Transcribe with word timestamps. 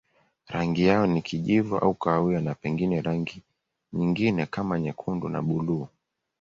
Rangi 0.47 0.85
yao 0.85 1.07
ni 1.07 1.21
kijivu 1.21 1.77
au 1.77 1.93
kahawia 1.93 2.41
na 2.41 2.55
pengine 2.55 3.01
rangi 3.01 3.43
nyingine 3.93 4.45
kama 4.45 4.79
nyekundu 4.79 5.29
na 5.29 5.41
buluu. 5.41 5.87